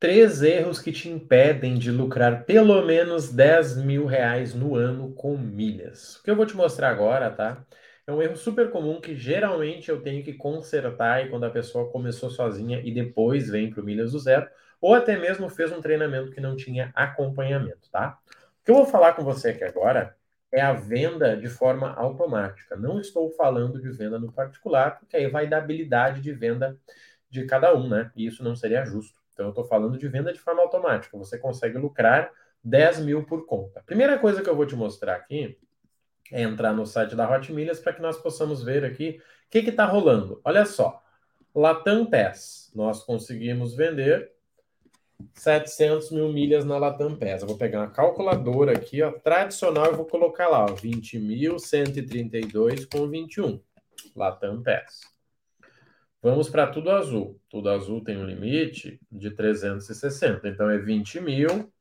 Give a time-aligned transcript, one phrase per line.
[0.00, 5.36] Três erros que te impedem de lucrar pelo menos 10 mil reais no ano com
[5.36, 6.16] milhas.
[6.16, 7.66] O que eu vou te mostrar agora, tá?
[8.06, 11.90] É um erro super comum que geralmente eu tenho que consertar e quando a pessoa
[11.92, 14.48] começou sozinha e depois vem para o Milhas do Zero,
[14.80, 18.18] ou até mesmo fez um treinamento que não tinha acompanhamento, tá?
[18.62, 20.16] O que eu vou falar com você aqui agora
[20.50, 22.74] é a venda de forma automática.
[22.74, 26.78] Não estou falando de venda no particular, porque aí vai da habilidade de venda
[27.28, 28.10] de cada um, né?
[28.16, 29.19] E isso não seria justo.
[29.40, 31.16] Então, eu estou falando de venda de forma automática.
[31.16, 32.30] Você consegue lucrar
[32.62, 33.82] 10 mil por conta.
[33.86, 35.58] Primeira coisa que eu vou te mostrar aqui
[36.30, 39.60] é entrar no site da Hot Milhas para que nós possamos ver aqui o que
[39.60, 40.42] está rolando.
[40.44, 41.02] Olha só,
[41.54, 42.70] Latam Pass.
[42.74, 44.30] Nós conseguimos vender
[45.32, 47.40] 700 mil milhas na Latam Pass.
[47.40, 53.58] Eu vou pegar uma calculadora aqui, ó, tradicional, e vou colocar lá, 20.132 com 21.
[54.14, 55.09] Latam Pass.
[56.22, 57.40] Vamos para tudo azul.
[57.48, 60.46] Tudo azul tem um limite de 360.
[60.48, 61.72] Então é 20 mil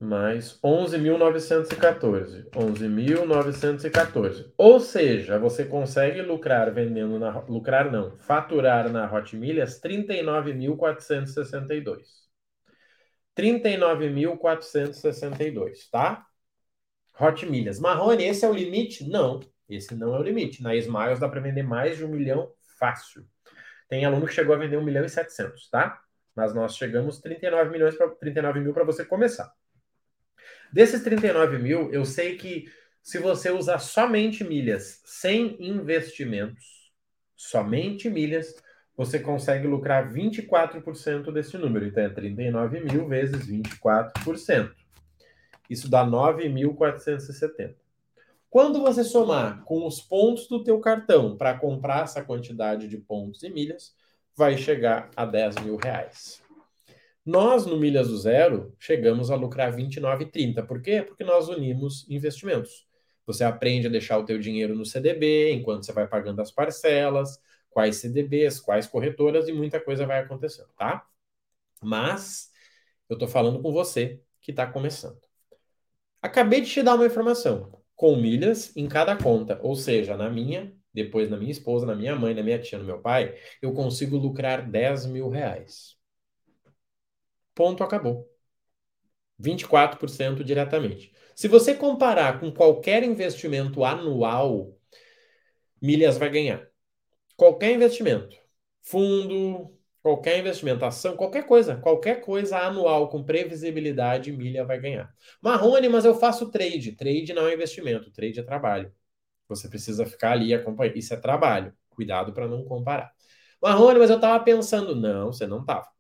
[0.05, 2.49] mais 11.914.
[2.51, 4.53] 11.914.
[4.57, 12.23] Ou seja, você consegue lucrar vendendo na lucrar não, faturar na Hot Milhas 39.462.
[13.37, 16.25] 39.462, tá?
[17.19, 17.81] Hot Milhas.
[17.81, 19.09] Marrone, esse é o limite?
[19.09, 20.63] Não, esse não é o limite.
[20.63, 23.25] Na Smiles dá para vender mais de um milhão fácil.
[23.89, 26.01] Tem aluno que chegou a vender um milhão e setecentos, tá?
[26.35, 29.53] Mas nós chegamos 39 milhões para 39 mil para você começar.
[30.75, 32.65] Desses 39 mil, eu sei que
[33.01, 36.91] se você usar somente milhas sem investimentos,
[37.37, 38.53] somente milhas,
[38.97, 41.87] você consegue lucrar 24% desse número.
[41.87, 44.73] Então é 39 mil vezes 24%.
[45.71, 47.77] Isso dá 9.470.
[48.51, 53.45] Quando você somar com os pontos do teu cartão para comprar essa quantidade de pontos
[53.45, 53.95] e milhas,
[54.37, 56.44] vai chegar a 10 mil reais.
[57.25, 60.67] Nós, no Milhas do Zero, chegamos a lucrar 29,30.
[60.67, 61.03] Por quê?
[61.03, 62.87] Porque nós unimos investimentos.
[63.27, 67.41] Você aprende a deixar o teu dinheiro no CDB, enquanto você vai pagando as parcelas,
[67.71, 71.07] quais CDBs, quais corretoras, e muita coisa vai acontecendo, tá?
[71.83, 72.51] Mas
[73.09, 75.19] eu estou falando com você que está começando.
[76.21, 77.83] Acabei de te dar uma informação.
[77.97, 82.15] Com milhas em cada conta, ou seja, na minha, depois na minha esposa, na minha
[82.17, 85.97] mãe, na minha tia, no meu pai, eu consigo lucrar 10 mil reais.
[87.55, 88.29] Ponto, acabou.
[89.39, 91.13] 24% diretamente.
[91.35, 94.79] Se você comparar com qualquer investimento anual,
[95.81, 96.67] milhas vai ganhar.
[97.37, 98.37] Qualquer investimento,
[98.83, 105.13] fundo, qualquer investimento, ação, qualquer coisa, qualquer coisa anual com previsibilidade, milha vai ganhar.
[105.43, 106.93] Marrone, mas eu faço trade.
[106.93, 108.93] Trade não é investimento, trade é trabalho.
[109.49, 110.97] Você precisa ficar ali acompanhando.
[110.97, 111.75] Isso é trabalho.
[111.91, 113.13] Cuidado para não comparar.
[113.63, 114.95] Marrone, mas eu estava pensando.
[114.97, 115.94] Não, você não estava.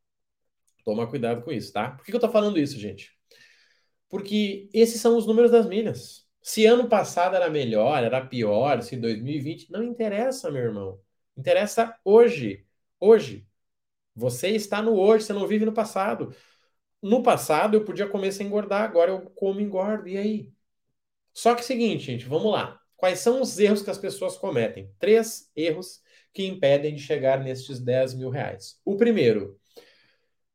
[0.84, 1.90] Toma cuidado com isso, tá?
[1.90, 3.12] Por que eu tô falando isso, gente?
[4.08, 6.24] Porque esses são os números das milhas.
[6.42, 11.00] Se ano passado era melhor, era pior, se 2020, não interessa, meu irmão.
[11.36, 12.66] Interessa hoje.
[13.00, 13.46] Hoje.
[14.14, 16.34] Você está no hoje, você não vive no passado.
[17.02, 20.08] No passado eu podia comer sem engordar, agora eu como e engordo.
[20.08, 20.52] E aí?
[21.32, 22.80] Só que é o seguinte, gente, vamos lá.
[22.96, 24.90] Quais são os erros que as pessoas cometem?
[24.98, 26.00] Três erros
[26.32, 28.80] que impedem de chegar nestes 10 mil reais.
[28.84, 29.58] O primeiro,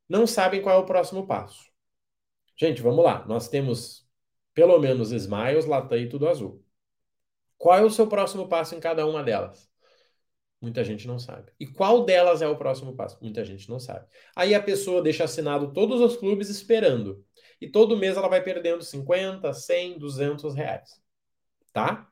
[0.10, 1.70] não sabem qual é o próximo passo.
[2.58, 3.26] Gente, vamos lá.
[3.28, 4.10] Nós temos
[4.54, 6.62] pelo menos Smiles, Latam e tudo azul.
[7.58, 9.70] Qual é o seu próximo passo em cada uma delas?
[10.62, 11.52] Muita gente não sabe.
[11.58, 13.18] E qual delas é o próximo passo?
[13.22, 14.06] Muita gente não sabe.
[14.36, 17.26] Aí a pessoa deixa assinado todos os clubes esperando.
[17.62, 21.02] E todo mês ela vai perdendo 50, 100, 200 reais.
[21.72, 22.10] Tá?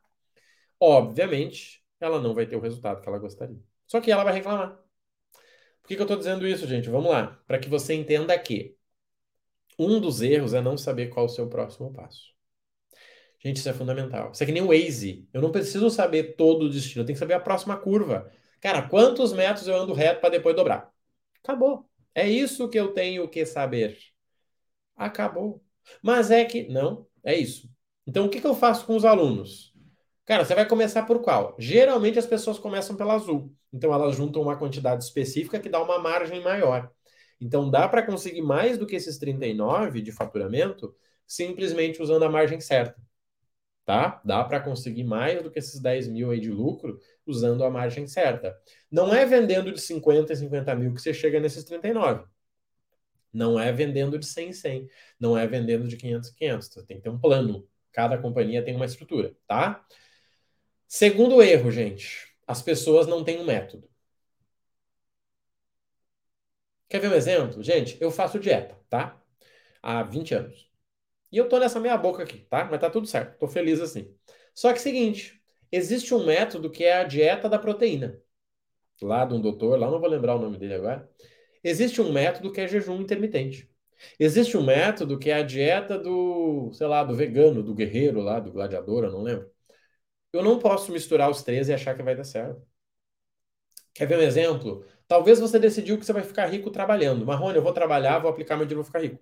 [0.80, 3.59] Obviamente, ela não vai ter o resultado que ela gostaria.
[3.86, 4.80] Só que ela vai reclamar.
[5.88, 6.90] Por que, que eu estou dizendo isso, gente?
[6.90, 7.42] Vamos lá.
[7.48, 8.75] Para que você entenda que
[9.80, 12.34] um dos erros é não saber qual o seu próximo passo.
[13.39, 14.31] Gente, isso é fundamental.
[14.34, 15.25] Isso é que nem o Waze.
[15.31, 18.30] Eu não preciso saber todo o destino, eu tenho que saber a próxima curva.
[18.60, 20.92] Cara, quantos metros eu ando reto para depois dobrar?
[21.42, 21.89] Acabou.
[22.13, 23.98] É isso que eu tenho que saber.
[24.94, 25.63] Acabou.
[26.01, 26.68] Mas é que.
[26.68, 27.72] Não, é isso.
[28.06, 29.74] Então, o que, que eu faço com os alunos?
[30.25, 31.56] Cara, você vai começar por qual?
[31.57, 33.56] Geralmente as pessoas começam pela azul.
[33.77, 36.91] Então elas juntam uma quantidade específica que dá uma margem maior.
[37.39, 40.95] Então dá para conseguir mais do que esses 39 de faturamento
[41.27, 43.00] simplesmente usando a margem certa.
[43.85, 44.19] Tá?
[44.25, 48.07] Dá para conseguir mais do que esses 10 mil aí de lucro usando a margem
[48.07, 48.57] certa.
[48.91, 52.25] Não é vendendo de 50 a 50 mil que você chega nesses 39.
[53.31, 54.89] Não é vendendo de 100 em 100.
[55.19, 56.68] Não é vendendo de 500 em 500.
[56.68, 57.68] Você tem que ter um plano.
[57.94, 59.85] Cada companhia tem uma estrutura, tá?
[60.88, 62.37] Segundo erro, gente.
[62.48, 63.88] As pessoas não têm um método.
[66.90, 67.62] Quer ver um exemplo?
[67.64, 69.22] Gente, eu faço dieta, tá?
[69.84, 70.70] Há 20 anos.
[71.32, 72.66] E eu tô nessa meia boca aqui, tá?
[72.66, 73.38] Mas tá tudo certo.
[73.40, 74.16] Tô feliz assim.
[74.56, 75.42] Só que seguinte,
[75.72, 78.22] existe um método que é a dieta da proteína.
[79.02, 81.10] Lá de um doutor, lá não vou lembrar o nome dele agora.
[81.64, 83.70] Existe um método que é jejum intermitente.
[84.20, 88.40] Existe um método que é a dieta do, sei lá, do vegano, do guerreiro lá,
[88.40, 89.50] do gladiador, eu não lembro.
[90.38, 92.62] Eu não posso misturar os três e achar que vai dar certo.
[93.94, 94.86] Quer ver um exemplo?
[95.07, 97.25] Talvez você decidiu que você vai ficar rico trabalhando.
[97.25, 99.19] Marrone, eu vou trabalhar, vou aplicar meu dinheiro, vou ficar rico.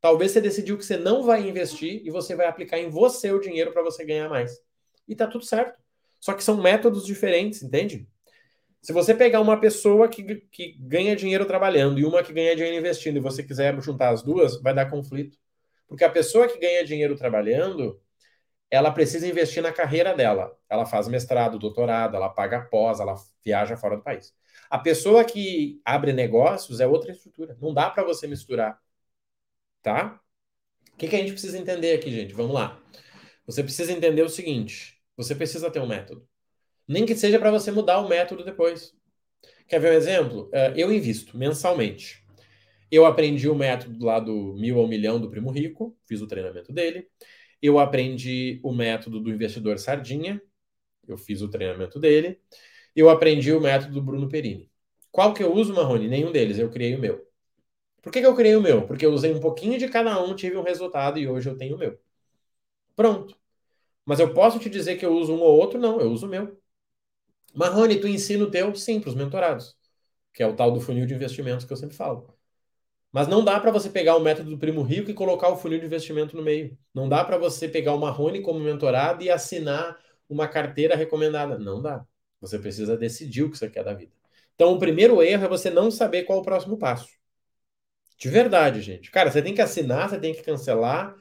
[0.00, 3.40] Talvez você decidiu que você não vai investir e você vai aplicar em você o
[3.40, 4.60] dinheiro para você ganhar mais.
[5.06, 5.78] E tá tudo certo.
[6.18, 8.06] Só que são métodos diferentes, entende?
[8.82, 12.78] Se você pegar uma pessoa que, que ganha dinheiro trabalhando e uma que ganha dinheiro
[12.78, 15.38] investindo e você quiser juntar as duas, vai dar conflito.
[15.86, 18.00] Porque a pessoa que ganha dinheiro trabalhando,
[18.70, 20.56] ela precisa investir na carreira dela.
[20.68, 24.34] Ela faz mestrado, doutorado, ela paga pós, ela viaja fora do país.
[24.70, 27.56] A pessoa que abre negócios é outra estrutura.
[27.60, 28.80] Não dá para você misturar.
[29.82, 30.20] Tá?
[30.92, 32.34] O que, que a gente precisa entender aqui, gente?
[32.34, 32.80] Vamos lá.
[33.46, 36.28] Você precisa entender o seguinte: você precisa ter um método.
[36.86, 38.94] Nem que seja para você mudar o método depois.
[39.66, 40.50] Quer ver um exemplo?
[40.52, 42.24] É, eu invisto mensalmente.
[42.90, 46.72] Eu aprendi o método lá do mil ao milhão do Primo Rico, fiz o treinamento
[46.72, 47.08] dele.
[47.62, 50.40] Eu aprendi o método do investidor sardinha,
[51.08, 52.40] eu fiz o treinamento dele.
[52.96, 54.70] Eu aprendi o método do Bruno Perini.
[55.12, 56.08] Qual que eu uso, Marrone?
[56.08, 57.26] Nenhum deles, eu criei o meu.
[58.02, 58.86] Por que, que eu criei o meu?
[58.86, 61.76] Porque eu usei um pouquinho de cada um, tive um resultado e hoje eu tenho
[61.76, 61.98] o meu.
[62.96, 63.36] Pronto.
[64.04, 65.78] Mas eu posso te dizer que eu uso um ou outro?
[65.80, 66.60] Não, eu uso o meu.
[67.54, 68.74] Marrone, tu ensina o teu?
[68.74, 69.76] Sim, para os mentorados,
[70.34, 72.34] que é o tal do funil de investimentos que eu sempre falo.
[73.12, 75.80] Mas não dá para você pegar o método do primo rico e colocar o funil
[75.80, 76.78] de investimento no meio.
[76.94, 79.98] Não dá para você pegar o Marrone como mentorado e assinar
[80.28, 81.58] uma carteira recomendada.
[81.58, 82.04] Não dá.
[82.40, 84.12] Você precisa decidir o que você quer da vida.
[84.54, 87.08] Então, o primeiro erro é você não saber qual é o próximo passo.
[88.18, 89.10] De verdade, gente.
[89.10, 91.16] Cara, você tem que assinar, você tem que cancelar.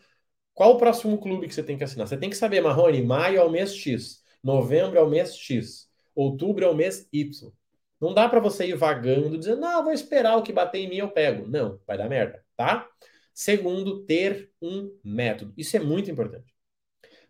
[0.53, 2.07] Qual o próximo clube que você tem que assinar?
[2.07, 5.89] Você tem que saber, Marrone, maio é o mês X, novembro é o mês X,
[6.13, 7.51] outubro é o mês Y.
[7.99, 10.97] Não dá para você ir vagando, dizendo, não, vou esperar o que bater em mim,
[10.97, 11.47] eu pego.
[11.47, 12.87] Não, vai dar merda, tá?
[13.33, 15.53] Segundo, ter um método.
[15.57, 16.53] Isso é muito importante.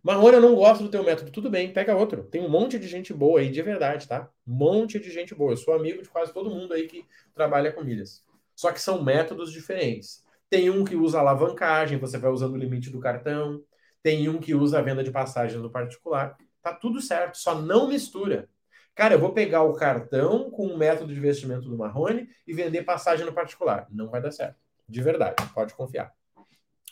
[0.02, 1.32] Marrone, eu não gosto do teu método.
[1.32, 2.24] Tudo bem, pega outro.
[2.24, 4.30] Tem um monte de gente boa aí, de verdade, tá?
[4.48, 5.52] Um monte de gente boa.
[5.52, 8.24] Eu sou amigo de quase todo mundo aí que trabalha com milhas.
[8.56, 10.24] Só que são métodos diferentes.
[10.50, 13.64] Tem um que usa alavancagem, você vai usando o limite do cartão.
[14.02, 16.38] Tem um que usa a venda de passagem no particular.
[16.62, 18.50] Tá tudo certo, só não mistura.
[19.00, 22.84] Cara, eu vou pegar o cartão com o método de investimento do Marrone e vender
[22.84, 23.88] passagem no particular.
[23.90, 24.58] Não vai dar certo.
[24.90, 25.36] De verdade.
[25.54, 26.14] Pode confiar.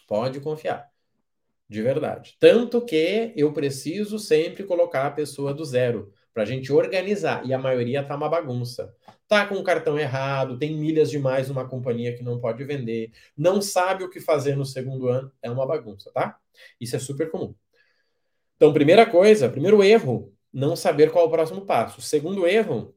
[0.07, 0.89] Pode confiar.
[1.67, 2.37] De verdade.
[2.39, 7.45] Tanto que eu preciso sempre colocar a pessoa do zero para a gente organizar.
[7.45, 8.95] E a maioria tá uma bagunça.
[9.27, 13.61] Tá com o cartão errado, tem milhas demais numa companhia que não pode vender, não
[13.61, 15.29] sabe o que fazer no segundo ano.
[15.41, 16.37] É uma bagunça, tá?
[16.79, 17.53] Isso é super comum.
[18.55, 22.01] Então, primeira coisa, primeiro erro não saber qual é o próximo passo.
[22.01, 22.95] Segundo erro,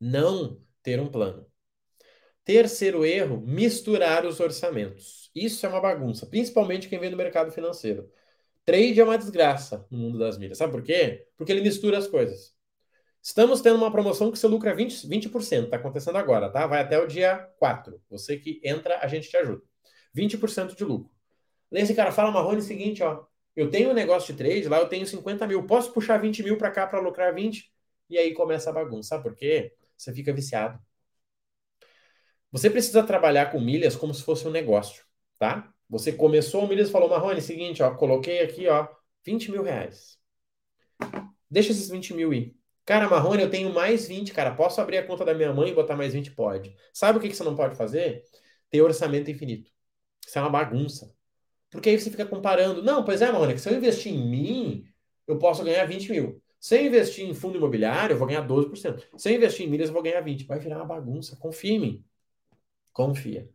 [0.00, 1.46] não ter um plano.
[2.46, 5.30] Terceiro erro, misturar os orçamentos.
[5.34, 8.10] Isso é uma bagunça, principalmente quem vem do mercado financeiro.
[8.64, 10.56] Trade é uma desgraça no mundo das milhas.
[10.56, 11.28] Sabe por quê?
[11.36, 12.54] Porque ele mistura as coisas.
[13.22, 15.64] Estamos tendo uma promoção que você lucra 20%, 20%.
[15.64, 16.66] Está acontecendo agora, tá?
[16.66, 18.02] Vai até o dia 4.
[18.08, 19.62] Você que entra, a gente te ajuda.
[20.14, 21.10] 20% de lucro.
[21.70, 23.26] Esse cara fala, Marrone, o seguinte, ó.
[23.54, 25.66] Eu tenho um negócio de trade, lá eu tenho 50 mil.
[25.66, 27.70] Posso puxar 20 mil para cá para lucrar 20?
[28.08, 29.10] E aí começa a bagunça.
[29.10, 29.74] Sabe por quê?
[29.96, 30.78] Você fica viciado.
[32.50, 35.04] Você precisa trabalhar com milhas como se fosse um negócio,
[35.38, 35.72] tá?
[35.88, 38.88] Você começou milhas e falou, Marrone, seguinte, ó, coloquei aqui, ó,
[39.24, 40.18] 20 mil reais.
[41.50, 42.56] Deixa esses 20 mil ir.
[42.84, 44.54] Cara, Marrone, eu tenho mais 20, cara.
[44.54, 46.32] Posso abrir a conta da minha mãe e botar mais 20?
[46.32, 46.74] Pode.
[46.92, 48.24] Sabe o que, que você não pode fazer?
[48.70, 49.70] Ter orçamento infinito.
[50.26, 51.14] Isso é uma bagunça.
[51.72, 52.82] Porque aí você fica comparando.
[52.82, 54.84] Não, pois é, Mônica, se eu investir em mim,
[55.26, 56.40] eu posso ganhar 20 mil.
[56.60, 59.02] Se eu investir em fundo imobiliário, eu vou ganhar 12%.
[59.16, 60.46] Se eu investir em milhas, eu vou ganhar 20%.
[60.46, 61.34] Vai virar uma bagunça.
[61.36, 62.04] Confia em mim.
[62.92, 63.48] Confia.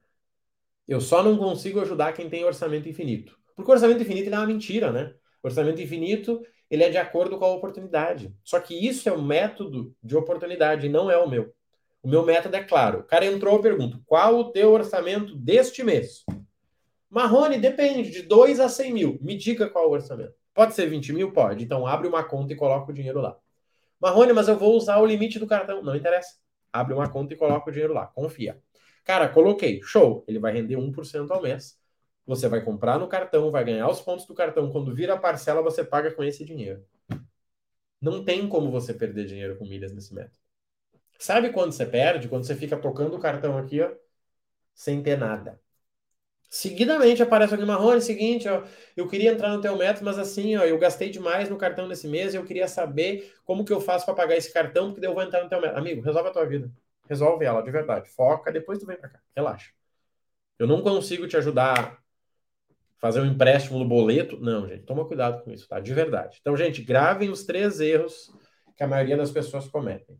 [0.87, 3.37] Eu só não consigo ajudar quem tem orçamento infinito.
[3.55, 5.13] Porque o orçamento infinito é uma mentira, né?
[5.43, 8.33] O orçamento infinito ele é de acordo com a oportunidade.
[8.43, 11.53] Só que isso é um método de oportunidade, não é o meu.
[12.01, 12.99] O meu método é claro.
[12.99, 16.23] O cara entrou, eu pergunto: qual o teu orçamento deste mês?
[17.09, 19.17] Marrone, depende, de 2 a 100 mil.
[19.21, 20.33] Me diga qual é o orçamento.
[20.53, 21.31] Pode ser 20 mil?
[21.31, 21.63] Pode.
[21.63, 23.37] Então abre uma conta e coloca o dinheiro lá.
[23.99, 25.81] Marrone, mas eu vou usar o limite do cartão.
[25.83, 26.35] Não interessa.
[26.71, 28.07] Abre uma conta e coloca o dinheiro lá.
[28.07, 28.61] Confia.
[29.03, 31.79] Cara, coloquei, show, ele vai render 1% ao mês.
[32.25, 34.69] Você vai comprar no cartão, vai ganhar os pontos do cartão.
[34.69, 36.85] Quando vira a parcela, você paga com esse dinheiro.
[38.01, 40.37] Não tem como você perder dinheiro com milhas nesse método.
[41.17, 42.27] Sabe quando você perde?
[42.27, 43.91] Quando você fica tocando o cartão aqui, ó,
[44.75, 45.59] sem ter nada.
[46.49, 48.63] Seguidamente aparece aqui Marrone, seguinte, ó,
[48.95, 52.07] eu queria entrar no teu método, mas assim, ó, eu gastei demais no cartão nesse
[52.07, 55.13] mês, eu queria saber como que eu faço para pagar esse cartão, porque daí eu
[55.13, 55.79] vou entrar no teu método.
[55.79, 56.71] Amigo, resolve a tua vida.
[57.07, 58.09] Resolve ela, de verdade.
[58.09, 59.19] Foca, depois tu vem para cá.
[59.35, 59.71] Relaxa.
[60.57, 61.97] Eu não consigo te ajudar a
[62.99, 64.39] fazer um empréstimo no boleto.
[64.39, 65.79] Não, gente, toma cuidado com isso, tá?
[65.79, 66.37] De verdade.
[66.41, 68.31] Então, gente, gravem os três erros
[68.75, 70.19] que a maioria das pessoas cometem,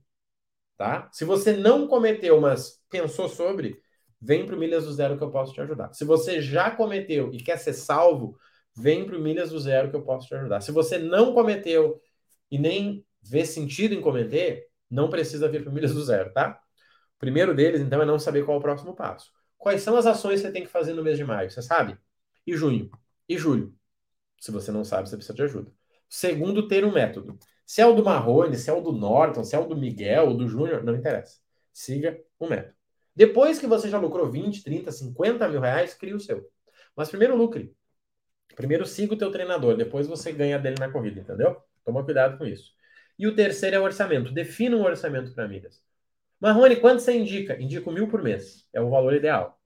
[0.78, 1.10] tá?
[1.12, 3.82] Se você não cometeu, mas pensou sobre,
[4.20, 5.94] vem para o Milhas do Zero que eu posso te ajudar.
[5.94, 8.38] Se você já cometeu e quer ser salvo,
[8.76, 10.62] vem para o Milhas do Zero que eu posso te ajudar.
[10.62, 12.02] Se você não cometeu
[12.50, 16.60] e nem vê sentido em cometer, não precisa vir para o Milhas do Zero, tá?
[17.16, 19.32] O primeiro deles, então, é não saber qual é o próximo passo.
[19.58, 21.50] Quais são as ações que você tem que fazer no mês de maio?
[21.50, 21.98] Você sabe?
[22.46, 22.90] E junho?
[23.28, 23.76] E julho?
[24.40, 25.72] Se você não sabe, você precisa de ajuda.
[26.08, 27.38] Segundo, ter um método.
[27.66, 30.34] Se é o do Marrone, se é o do Norton, se é o do Miguel,
[30.34, 31.40] do Júnior, não interessa.
[31.74, 32.77] Siga o método.
[33.18, 36.48] Depois que você já lucrou 20, 30, 50 mil reais, crie o seu.
[36.96, 37.76] Mas primeiro lucre.
[38.56, 41.58] Primeiro siga o teu treinador, depois você ganha dele na corrida, entendeu?
[41.84, 42.74] Toma cuidado com isso.
[43.18, 44.32] E o terceiro é o orçamento.
[44.32, 45.82] Defina um orçamento para milhas.
[46.40, 47.60] Marrone, quanto você indica?
[47.60, 48.70] Indico mil por mês.
[48.72, 49.60] É o valor ideal.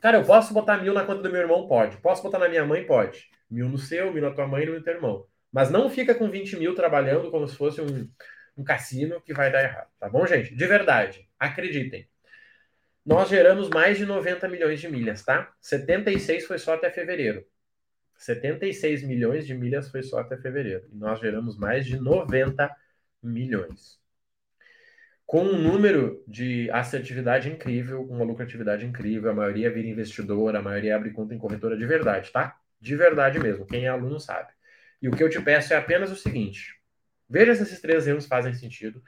[0.00, 1.66] Cara, eu posso botar mil na conta do meu irmão?
[1.66, 1.96] Pode.
[1.96, 2.86] Posso botar na minha mãe?
[2.86, 3.28] Pode.
[3.50, 5.26] Mil no seu, mil na tua mãe e no teu irmão.
[5.50, 8.08] Mas não fica com 20 mil trabalhando como se fosse um,
[8.56, 9.88] um cassino que vai dar errado.
[9.98, 10.54] Tá bom, gente?
[10.54, 11.28] De verdade.
[11.36, 12.08] Acreditem
[13.04, 15.52] nós geramos mais de 90 milhões de milhas, tá?
[15.60, 17.44] 76 foi só até fevereiro.
[18.16, 20.86] 76 milhões de milhas foi só até fevereiro.
[20.92, 22.70] E nós geramos mais de 90
[23.22, 24.00] milhões.
[25.26, 30.94] Com um número de assertividade incrível, uma lucratividade incrível, a maioria vira investidora, a maioria
[30.94, 32.56] abre conta em corretora de verdade, tá?
[32.80, 33.66] De verdade mesmo.
[33.66, 34.52] Quem é aluno sabe.
[35.00, 36.76] E o que eu te peço é apenas o seguinte:
[37.28, 39.02] veja se esses três erros fazem sentido.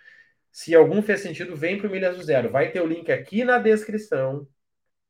[0.55, 2.49] Se algum fez sentido, vem para o Milhas do Zero.
[2.49, 4.47] Vai ter o link aqui na descrição.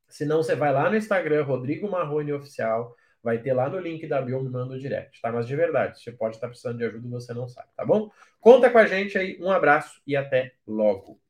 [0.08, 2.96] Se não, você vai lá no Instagram, Rodrigo Marrone Oficial.
[3.22, 5.30] Vai ter lá no link da bio, me manda o direct, tá?
[5.30, 8.10] Mas de verdade, você pode estar precisando de ajuda e você não sabe, tá bom?
[8.40, 11.20] Conta com a gente aí, um abraço e até logo.